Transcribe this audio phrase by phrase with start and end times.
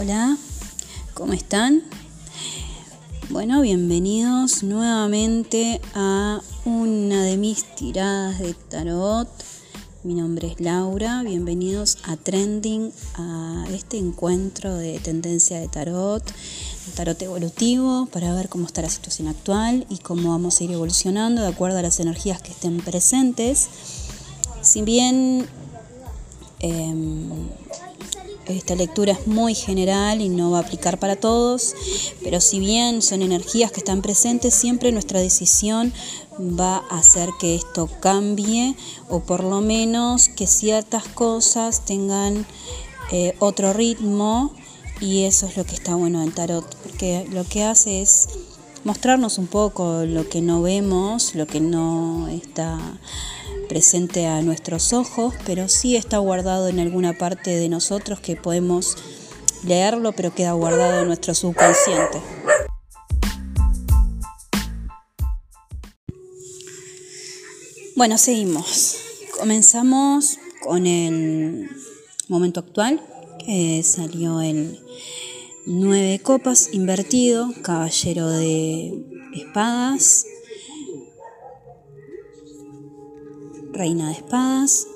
[0.00, 0.38] Hola,
[1.12, 1.82] ¿cómo están?
[3.30, 9.28] Bueno, bienvenidos nuevamente a una de mis tiradas de tarot.
[10.04, 16.22] Mi nombre es Laura, bienvenidos a Trending, a este encuentro de tendencia de tarot,
[16.94, 21.42] tarot evolutivo, para ver cómo está la situación actual y cómo vamos a ir evolucionando
[21.42, 23.68] de acuerdo a las energías que estén presentes.
[24.62, 25.44] Si bien
[26.60, 27.48] em,
[28.48, 31.74] esta lectura es muy general y no va a aplicar para todos,
[32.22, 35.92] pero si bien son energías que están presentes, siempre nuestra decisión
[36.38, 38.76] va a hacer que esto cambie
[39.08, 42.46] o por lo menos que ciertas cosas tengan
[43.10, 44.52] eh, otro ritmo
[45.00, 48.28] y eso es lo que está bueno en tarot, porque lo que hace es
[48.84, 52.78] mostrarnos un poco lo que no vemos, lo que no está
[53.68, 58.96] presente a nuestros ojos, pero sí está guardado en alguna parte de nosotros que podemos
[59.64, 62.20] leerlo, pero queda guardado en nuestro subconsciente.
[67.94, 68.96] Bueno, seguimos.
[69.38, 71.68] Comenzamos con el
[72.28, 73.02] momento actual,
[73.44, 74.80] que salió el
[75.66, 80.24] 9 copas invertido, caballero de espadas,
[83.72, 84.86] reina de espadas,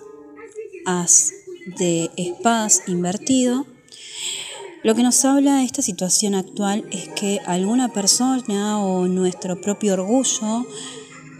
[0.86, 1.32] as
[1.76, 3.66] de espadas invertido.
[4.82, 9.92] Lo que nos habla de esta situación actual es que alguna persona o nuestro propio
[9.94, 10.66] orgullo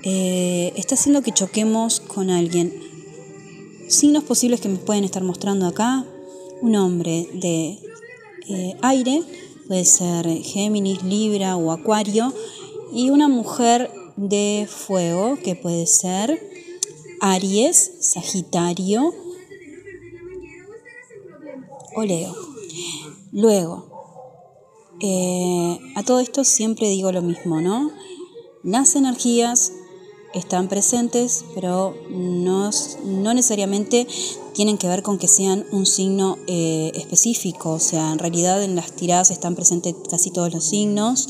[0.05, 2.72] eh, está haciendo que choquemos con alguien.
[3.89, 6.05] Signos posibles que me pueden estar mostrando acá,
[6.61, 7.78] un hombre de
[8.48, 9.22] eh, aire,
[9.67, 12.33] puede ser Géminis, Libra o Acuario,
[12.92, 16.52] y una mujer de fuego, que puede ser
[17.24, 19.14] Aries, Sagitario
[21.94, 22.34] o Leo.
[23.30, 23.86] Luego,
[25.00, 27.92] eh, a todo esto siempre digo lo mismo, ¿no?
[28.64, 29.72] Las energías
[30.34, 32.70] están presentes, pero no,
[33.05, 34.08] no necesariamente
[34.52, 38.74] tienen que ver con que sean un signo eh, específico, o sea, en realidad en
[38.74, 41.28] las tiradas están presentes casi todos los signos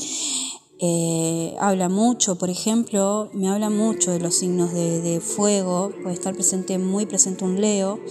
[0.85, 6.33] eh, habla mucho, por ejemplo, me habla mucho de los signos de, fuego, puede estar
[6.33, 8.01] presente, muy presente un Leo,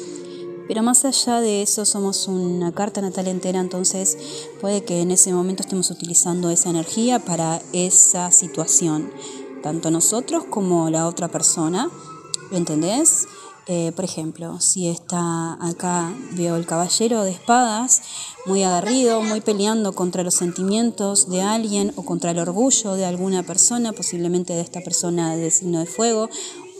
[0.68, 4.16] pero más allá de eso somos una carta natal entera, entonces
[4.62, 9.12] puede que en ese momento estemos utilizando esa energía para esa situación,
[9.62, 11.90] tanto nosotros como la otra persona,
[12.52, 13.26] ¿entendés?
[13.68, 18.02] Eh, por ejemplo, si está acá, veo el caballero de espadas,
[18.44, 23.44] muy agarrido, muy peleando contra los sentimientos de alguien o contra el orgullo de alguna
[23.44, 26.28] persona, posiblemente de esta persona de signo de fuego,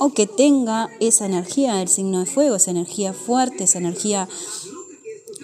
[0.01, 4.29] o que tenga esa energía del signo de fuego, esa energía fuerte, esa energía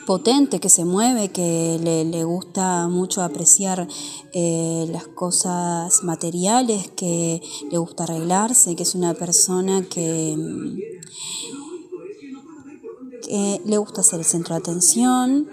[0.09, 3.87] potente que se mueve, que le, gusta mucho apreciar
[4.33, 10.35] eh, las cosas materiales, que le gusta arreglarse, que es una persona que,
[13.23, 15.47] que le gusta ser el centro de atención,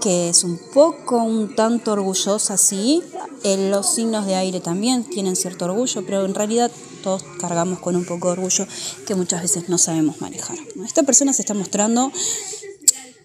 [0.00, 3.02] que es un poco, un tanto orgullosa, sí.
[3.44, 6.70] En los signos de aire también tienen cierto orgullo, pero en realidad
[7.04, 8.66] todos cargamos con un poco de orgullo
[9.06, 10.56] que muchas veces no sabemos manejar.
[10.82, 12.10] Esta persona se está mostrando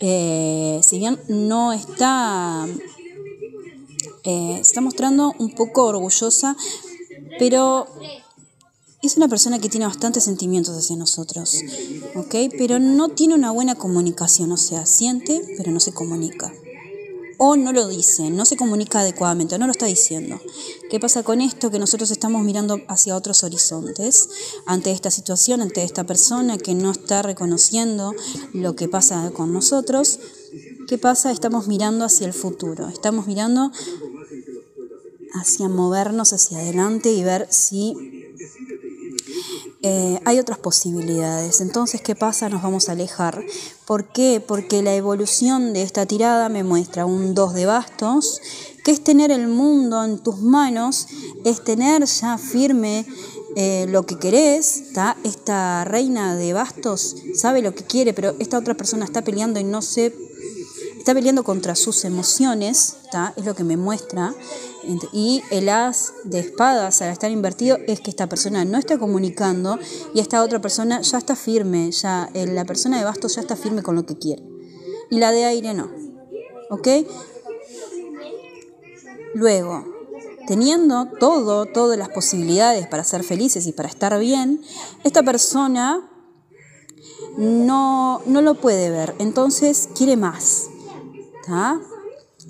[0.06, 2.68] eh, si bien no está,
[4.26, 6.58] eh, se está mostrando un poco orgullosa,
[7.40, 7.88] pero
[9.02, 11.56] es una persona que tiene bastantes sentimientos hacia nosotros,
[12.16, 12.36] ¿ok?
[12.58, 16.54] Pero no tiene una buena comunicación, o sea, siente, pero no se comunica
[17.38, 20.40] o no lo dice, no se comunica adecuadamente, no lo está diciendo.
[20.90, 21.72] ¿Qué pasa con esto?
[21.72, 24.30] Que nosotros estamos mirando hacia otros horizontes
[24.66, 28.14] ante esta situación, ante esta persona que no está reconociendo
[28.54, 30.20] lo que pasa con nosotros.
[30.88, 31.32] ¿Qué pasa?
[31.32, 33.72] Estamos mirando hacia el futuro, estamos mirando
[35.34, 37.96] hacia movernos hacia adelante y ver si
[39.84, 41.60] eh, hay otras posibilidades.
[41.60, 42.48] Entonces, ¿qué pasa?
[42.48, 43.44] Nos vamos a alejar.
[43.86, 44.42] ¿Por qué?
[44.46, 48.42] Porque la evolución de esta tirada me muestra un 2 de bastos,
[48.86, 51.08] que es tener el mundo en tus manos,
[51.44, 53.06] es tener ya firme
[53.58, 54.84] eh, lo que querés,
[55.24, 59.64] esta reina de bastos sabe lo que quiere, pero esta otra persona está peleando y
[59.64, 60.16] no sé
[61.04, 62.96] está peleando contra sus emociones,
[63.36, 64.34] es lo que me muestra.
[65.12, 69.80] Y el as de espadas al estar invertido es que esta persona no está comunicando
[70.14, 73.56] y esta otra persona ya está firme, ya eh, la persona de bastos ya está
[73.56, 74.44] firme con lo que quiere.
[75.10, 75.90] Y la de aire no.
[76.70, 76.88] ¿Ok?
[79.34, 79.86] Luego,
[80.48, 84.62] teniendo todo, todas las posibilidades para ser felices y para estar bien,
[85.04, 86.10] esta persona
[87.38, 90.68] no, no lo puede ver, entonces quiere más.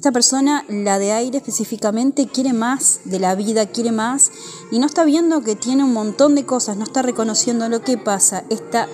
[0.04, 4.32] Esta persona, la de aire específicamente, quiere más de la vida, quiere más
[4.70, 7.98] y no está viendo que tiene un montón de cosas, no está reconociendo lo que
[7.98, 8.44] pasa.
[8.50, 8.90] Esta,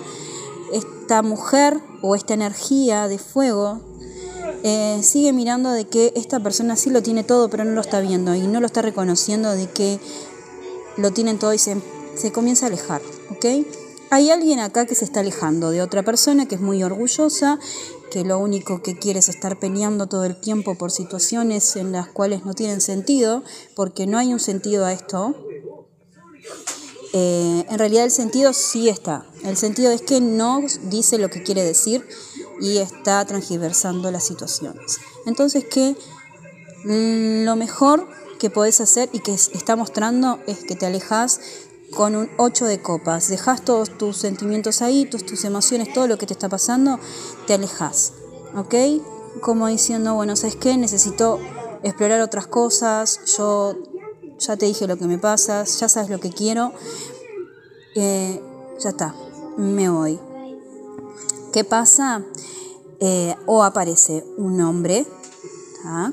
[0.71, 3.81] esta mujer o esta energía de fuego
[4.61, 8.01] eh, sigue mirando de que esta persona sí lo tiene todo, pero no lo está
[8.01, 9.99] viendo y no lo está reconociendo de que
[10.95, 11.81] lo tienen todo y se,
[12.17, 13.01] se comienza a alejar,
[13.31, 13.65] ¿ok?
[14.11, 17.59] Hay alguien acá que se está alejando de otra persona que es muy orgullosa
[18.09, 22.07] que lo único que quiere es estar peleando todo el tiempo por situaciones en las
[22.07, 23.43] cuales no tienen sentido,
[23.75, 25.35] porque no hay un sentido a esto.
[27.13, 29.25] Eh, en realidad el sentido sí está.
[29.43, 32.07] El sentido es que no dice lo que quiere decir
[32.61, 34.97] y está transgiversando las situaciones.
[35.25, 35.95] Entonces que
[36.85, 38.07] lo mejor
[38.39, 41.41] que podés hacer y que está mostrando es que te alejas
[41.95, 43.29] con un 8 de copas.
[43.29, 46.99] Dejas todos tus sentimientos ahí, tus, tus emociones, todo lo que te está pasando,
[47.47, 48.13] te alejas.
[48.55, 48.75] ¿Ok?
[49.41, 50.77] Como diciendo, bueno, ¿sabes qué?
[50.77, 51.39] Necesito
[51.83, 53.19] explorar otras cosas.
[53.37, 53.75] Yo
[54.39, 56.73] ya te dije lo que me pasa, ya sabes lo que quiero.
[57.95, 58.41] Eh,
[58.79, 59.15] ya está,
[59.57, 60.19] me voy.
[61.51, 62.23] ¿Qué pasa?
[62.99, 65.05] Eh, o aparece un hombre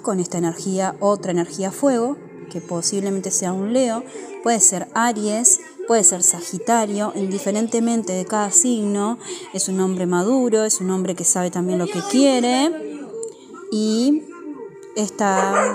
[0.03, 2.17] con esta energía, otra energía fuego,
[2.51, 4.05] que posiblemente sea un Leo,
[4.43, 9.19] puede ser Aries, puede ser Sagitario, indiferentemente de cada signo,
[9.53, 12.71] es un hombre maduro, es un hombre que sabe también lo que quiere
[13.71, 14.23] y
[14.97, 15.75] está...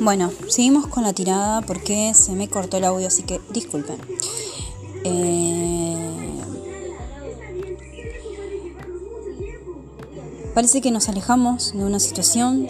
[0.00, 3.98] Bueno, seguimos con la tirada porque se me cortó el audio, así que disculpen.
[5.04, 5.57] Eh,
[10.58, 12.66] Parece que nos alejamos de una situación,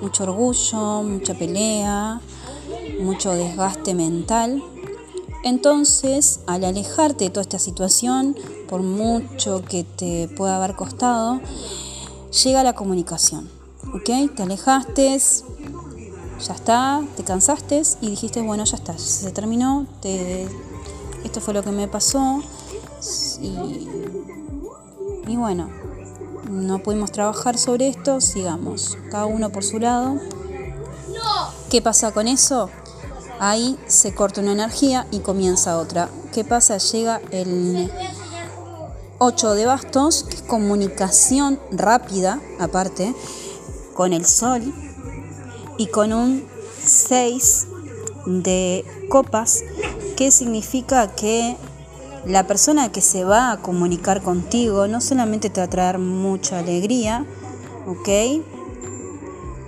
[0.00, 2.20] mucho orgullo, mucha pelea,
[3.00, 4.62] mucho desgaste mental.
[5.42, 8.36] Entonces, al alejarte de toda esta situación,
[8.68, 11.40] por mucho que te pueda haber costado,
[12.44, 13.50] llega la comunicación.
[13.92, 14.36] ¿Ok?
[14.36, 19.88] Te alejaste, ya está, te cansaste y dijiste, bueno, ya está, se terminó,
[21.24, 22.40] esto fue lo que me pasó
[23.42, 24.41] y
[25.26, 25.70] y bueno,
[26.50, 30.20] no pudimos trabajar sobre esto, sigamos, cada uno por su lado.
[31.70, 32.68] ¿Qué pasa con eso?
[33.38, 36.08] Ahí se corta una energía y comienza otra.
[36.32, 36.78] ¿Qué pasa?
[36.78, 37.90] Llega el
[39.18, 43.14] 8 de bastos, que es comunicación rápida, aparte,
[43.94, 44.62] con el sol,
[45.78, 46.44] y con un
[46.84, 47.66] 6
[48.26, 49.62] de copas,
[50.16, 51.56] que significa que
[52.26, 56.58] la persona que se va a comunicar contigo no solamente te va a traer mucha
[56.58, 57.26] alegría,
[57.86, 58.08] ¿ok?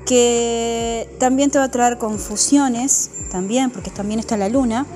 [0.06, 4.86] Que también te va a traer confusiones, también, porque también está la luna.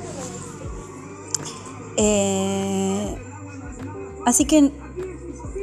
[1.97, 3.17] Eh,
[4.25, 4.71] así que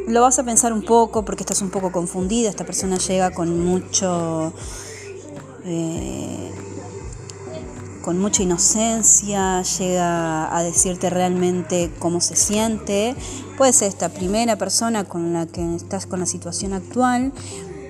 [0.07, 2.49] lo vas a pensar un poco porque estás un poco confundida.
[2.49, 4.53] Esta persona llega con mucho.
[5.63, 6.51] Eh,
[8.05, 13.15] con mucha inocencia, llega a decirte realmente cómo se siente.
[13.57, 17.33] Puede ser esta primera persona con la que estás con la situación actual,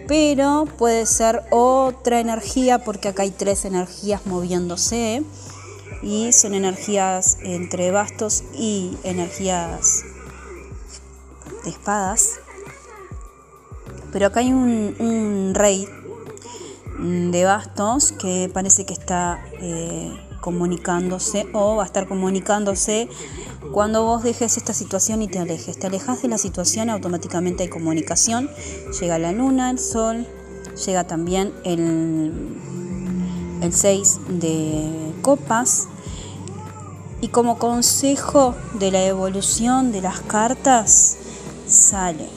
[0.08, 5.22] pero puede ser otra energía porque acá hay tres energías moviéndose
[6.02, 10.04] y son energías entre bastos y energías
[11.66, 12.40] de espadas.
[14.14, 15.90] Pero acá hay un, un rey
[17.00, 20.12] de bastos que parece que está eh,
[20.42, 23.10] comunicándose o va a estar comunicándose
[23.72, 25.80] cuando vos dejes esta situación y te alejes.
[25.80, 28.50] Te alejas de la situación, automáticamente hay comunicación.
[29.00, 30.28] Llega la luna, el sol,
[30.86, 32.32] llega también el,
[33.62, 35.88] el 6 de copas.
[37.22, 41.18] Y como consejo de la evolución de las cartas,
[41.68, 42.30] sale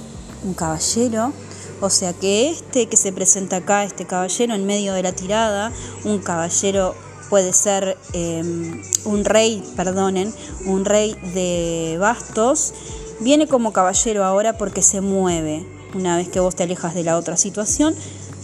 [0.44, 1.32] un caballero
[1.80, 5.72] o sea que este que se presenta acá, este caballero en medio de la tirada,
[6.04, 6.94] un caballero
[7.28, 10.32] puede ser em, un rey, perdonen,
[10.64, 12.72] un rey de bastos,
[13.20, 15.66] viene como caballero ahora porque se mueve.
[15.94, 17.94] Una vez que vos te alejas de la otra situación,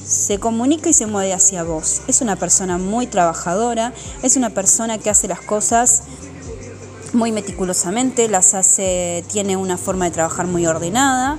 [0.07, 2.03] se comunica y se mueve hacia vos.
[2.09, 6.03] Es una persona muy trabajadora, es una persona que hace las cosas
[7.13, 11.39] muy meticulosamente, las hace, tiene una forma de trabajar muy ordenada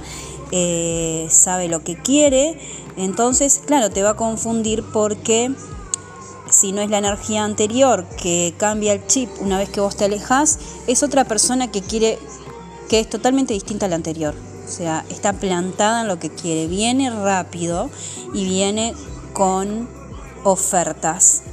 [0.58, 2.58] eh, sabe lo que quiere,
[2.96, 5.52] entonces, claro, te va a confundir porque
[6.50, 10.06] si no es la energía anterior que cambia el chip una vez que vos te
[10.06, 12.20] alejas, es otra persona que quiere,
[12.88, 14.34] que es totalmente distinta a la anterior.
[14.66, 17.90] O sea, está plantada en lo que quiere, viene rápido
[18.34, 18.94] y viene
[19.34, 19.90] con
[20.44, 21.44] ofertas.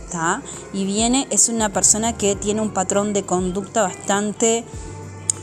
[0.72, 4.64] Y viene, es una persona que tiene un patrón de conducta bastante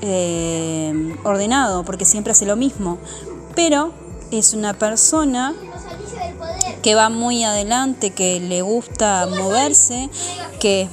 [0.01, 2.99] eh, ordenado, porque siempre hace lo mismo.
[3.61, 3.91] Pero
[4.31, 5.53] es una persona
[6.81, 10.09] que va muy adelante, que le gusta moverse,
[10.61, 10.87] que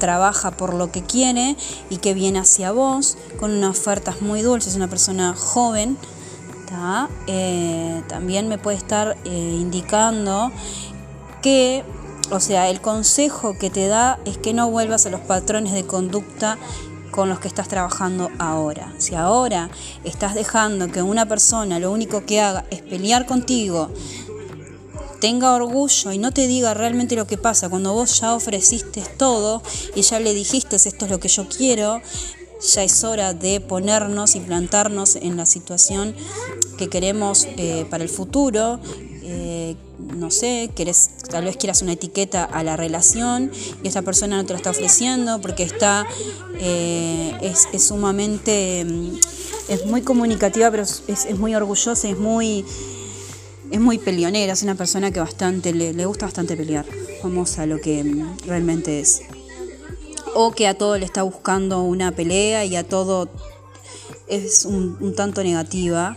[0.00, 1.56] trabaja por lo que quiere
[1.90, 5.96] y que viene hacia vos con unas ofertas muy dulces, es una persona joven.
[7.28, 10.50] Eh, también me puede estar eh, indicando
[11.40, 11.84] que,
[12.32, 15.86] o sea, el consejo que te da es que no vuelvas a los patrones de
[15.86, 16.58] conducta
[17.18, 18.94] con los que estás trabajando ahora.
[18.98, 19.70] Si ahora
[20.04, 23.90] estás dejando que una persona lo único que haga es pelear contigo,
[25.20, 29.64] tenga orgullo y no te diga realmente lo que pasa cuando vos ya ofreciste todo
[29.96, 32.00] y ya le dijiste esto es lo que yo quiero,
[32.72, 36.14] ya es hora de ponernos y plantarnos en la situación
[36.76, 38.78] que queremos eh, para el futuro.
[40.14, 43.50] No sé, querés, tal vez quieras una etiqueta a la relación
[43.82, 46.06] y esta persona no te la está ofreciendo porque está,
[46.60, 49.18] eh, es, sumamente, mm,
[49.68, 52.64] es muy comunicativa, pero es, es muy orgullosa, es muy
[53.70, 56.86] es muy peleonera, es una persona que bastante le, gusta bastante pelear.
[57.22, 59.22] Vamos a lo que mm, realmente es.
[60.34, 63.28] O que a todo le está buscando una pelea y a todo
[64.26, 66.16] es un, tanto negativa.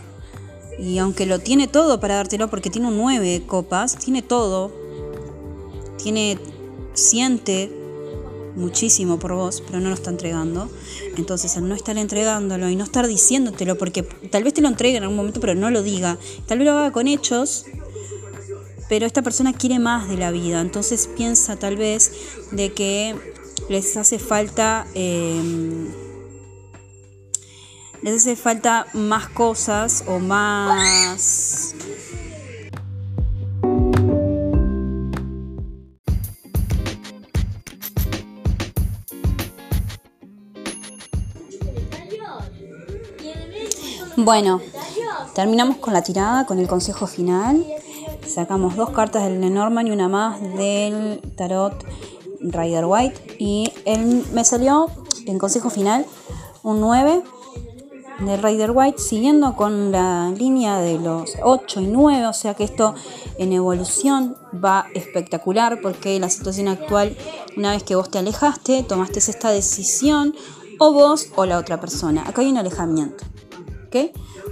[0.82, 4.72] Y aunque lo tiene todo para dártelo, porque tiene un nueve copas, tiene todo.
[5.96, 6.38] Tiene,
[6.92, 7.70] siente,
[8.56, 10.68] muchísimo por vos, pero no lo está entregando.
[11.16, 14.96] Entonces, al no estar entregándolo y no estar diciéndotelo, porque tal vez te lo entregue
[14.96, 17.66] en algún momento, pero no lo diga, tal vez lo haga con hechos,
[18.88, 22.10] pero esta persona quiere más de la vida, entonces piensa tal vez
[22.50, 23.14] de que
[23.68, 24.88] les hace falta...
[24.94, 26.01] Em,
[28.02, 31.74] les hace falta más cosas o más
[44.24, 44.60] Bueno,
[45.34, 47.66] terminamos con la tirada, con el consejo final.
[48.28, 51.84] Sacamos dos cartas del Lenormand y una más del tarot
[52.40, 53.36] Rider White.
[53.40, 54.88] Y él me salió
[55.26, 56.06] en consejo final
[56.62, 57.22] un 9
[58.26, 62.26] del Rider White, siguiendo con la línea de los 8 y 9.
[62.26, 62.94] O sea que esto
[63.38, 67.16] en evolución va espectacular porque la situación actual,
[67.56, 70.34] una vez que vos te alejaste, tomaste esta decisión,
[70.78, 72.24] o vos o la otra persona.
[72.26, 73.24] Acá hay un alejamiento.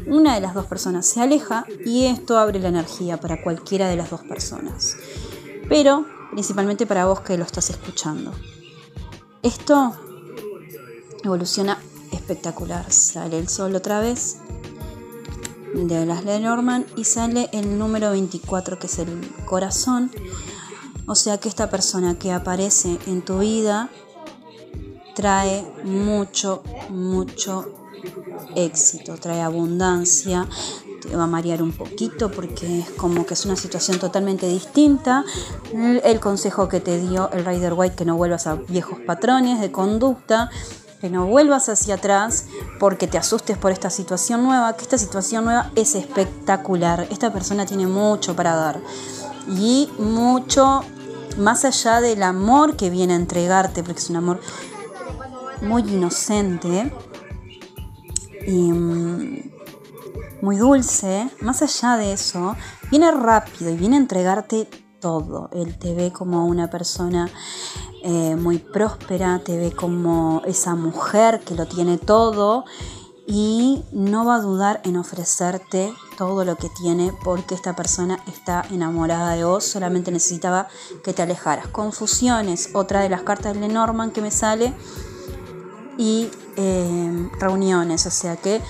[0.07, 3.97] Una de las dos personas se aleja y esto abre la energía para cualquiera de
[3.97, 4.97] las dos personas.
[5.69, 8.33] Pero principalmente para vos que lo estás escuchando.
[9.43, 9.95] Esto
[11.25, 11.79] evoluciona
[12.31, 12.93] espectacular.
[12.93, 14.37] Sale el sol otra vez
[15.75, 19.09] de las Lenormand y sale el número 24 que es el
[19.45, 20.13] corazón.
[21.07, 23.91] O sea que esta persona que aparece en tu vida
[25.17, 27.73] trae mucho, mucho
[28.55, 30.47] éxito, trae abundancia,
[31.01, 35.25] te va a marear un poquito porque es como que es una situación totalmente distinta.
[35.73, 39.73] El, consejo que te dio el Rider White, que no vuelvas a viejos patrones de
[39.73, 40.51] conducta,
[41.01, 42.47] que no vuelvas hacia atrás
[42.79, 47.07] porque te asustes por esta situación nueva, que esta situación nueva es espectacular.
[47.11, 48.81] Esta persona tiene mucho para dar
[49.49, 50.83] y mucho
[51.39, 54.41] más allá del amor que viene a entregarte, porque es un amor
[55.63, 56.93] muy inocente
[58.47, 59.51] y mm,
[60.43, 62.57] muy dulce, más allá de eso,
[62.91, 64.69] viene rápido y viene a entregarte
[65.01, 65.49] todo.
[65.53, 67.29] Él te ve como una persona
[68.03, 72.65] eh, muy próspera, te ve como esa mujer que lo tiene todo
[73.27, 78.65] y no va a dudar en ofrecerte todo lo que tiene porque esta persona está
[78.71, 80.69] enamorada de vos, solamente necesitaba
[81.05, 81.69] que te alejaras.
[81.69, 84.75] Confusiones, otra de las cartas de Lenormand que me sale
[85.97, 88.61] y eh, reuniones, o sea que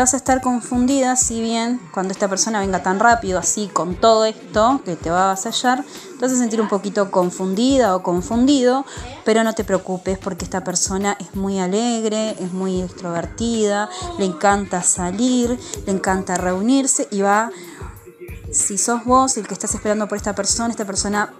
[0.00, 4.26] vas a estar confundida si bien cuando esta persona venga tan rápido así con todo
[4.26, 8.86] esto que te va a avasallar, te vas a sentir un poquito confundida o confundido,
[9.24, 13.88] pero no te preocupes porque esta persona es muy alegre, es muy extrovertida,
[14.18, 17.50] le encanta salir, le encanta reunirse y va,
[18.52, 21.34] si sos vos el que estás esperando por esta persona, esta persona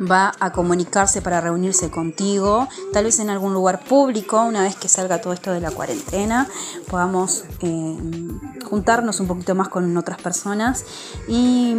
[0.00, 4.88] va a comunicarse para reunirse contigo, tal vez en algún lugar público, una vez que
[4.88, 6.48] salga todo esto de la cuarentena,
[6.88, 7.98] podamos eh,
[8.64, 10.84] juntarnos un poquito más con otras personas.
[11.28, 11.74] Y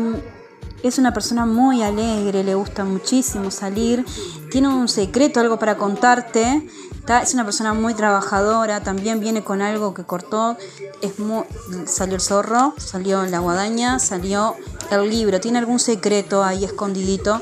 [0.84, 4.06] es una persona muy alegre, le gusta muchísimo salir,
[4.52, 6.70] tiene un secreto, algo para contarte.
[7.22, 10.58] Es una persona muy trabajadora, también viene con algo que cortó.
[11.02, 11.14] Es
[11.86, 14.56] salió el zorro, salió la guadaña, salió
[14.92, 17.42] el libro, tiene algún secreto ahí escondidito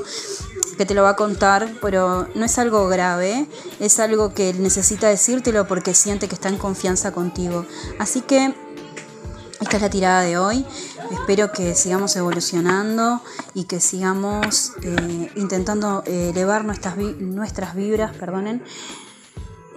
[0.78, 3.48] que te lo va a contar, pero no es algo grave,
[3.80, 7.66] es algo que necesita decírtelo porque siente que está en confianza contigo.
[8.00, 8.54] Así que
[9.62, 10.66] esta es la tirada de hoy.
[11.12, 13.22] Espero que sigamos evolucionando
[13.54, 18.64] y que sigamos eh, intentando eh, elevar nuestras, nuestras vibras, perdonen.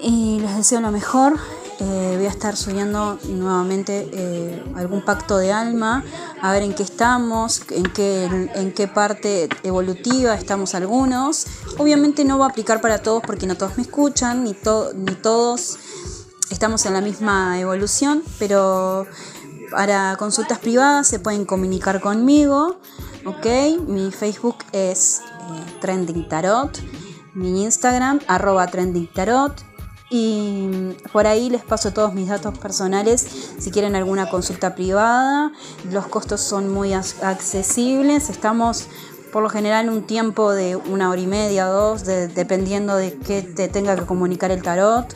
[0.00, 1.38] Y les deseo lo mejor.
[1.80, 6.04] Eh, voy a estar subiendo nuevamente algún pacto de alma,
[6.42, 11.47] a ver en qué estamos, en qué, en qué parte evolutiva estamos algunos.
[11.78, 14.56] Obviamente no va a aplicar para todos porque no todos me escuchan, ni,
[14.97, 15.78] ni todos
[16.50, 19.06] estamos en la misma evolución, pero
[19.70, 22.78] para consultas privadas se pueden comunicar conmigo,
[23.25, 23.47] ¿ok?
[23.87, 26.78] Mi Facebook es eh, Trending Tarot,
[27.35, 29.52] mi Instagram arroba Trending Tarot
[30.11, 33.27] y por ahí les paso todos mis datos personales
[33.59, 35.53] si quieren alguna consulta privada.
[35.91, 38.88] Los costos son muy accesibles, estamos
[39.33, 43.69] por lo general un tiempo de una hora y media, dos, dependiendo de qué te
[43.69, 45.15] tenga que comunicar el tarot.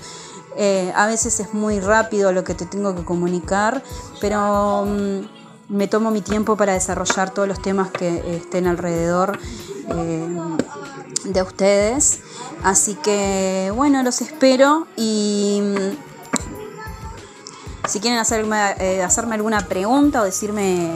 [0.56, 3.82] Eh, a veces es muy rápido lo que te tengo que comunicar,
[4.20, 9.38] pero mm, me tomo mi tiempo para desarrollar todos los temas que estén alrededor
[9.88, 10.28] eh,
[11.24, 12.20] de ustedes.
[12.62, 20.24] Así que bueno, los espero y mm, si quieren hacerme, eh, hacerme alguna pregunta o
[20.24, 20.92] decirme,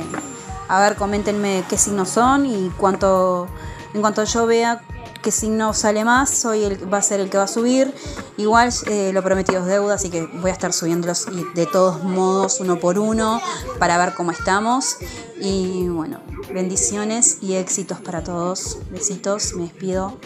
[0.68, 3.49] a ver, coméntenme qué signos son y cuánto,
[3.94, 4.82] en cuanto yo vea
[5.23, 7.92] que si no sale más, soy el, va a ser el que va a subir.
[8.37, 12.61] Igual eh, lo prometido es deuda, así que voy a estar subiéndolos de todos modos,
[12.61, 13.40] uno por uno,
[13.78, 14.97] para ver cómo estamos.
[15.40, 16.21] Y bueno,
[16.52, 18.78] bendiciones y éxitos para todos.
[18.90, 20.19] Besitos, me despido.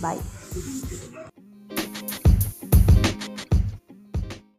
[0.00, 0.37] Bye.